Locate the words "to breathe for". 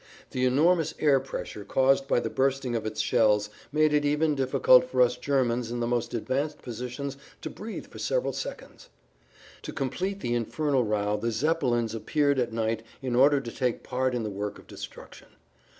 7.41-7.99